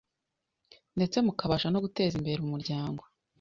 [0.97, 3.03] ndetse mukabasha no guteza imbere umuryango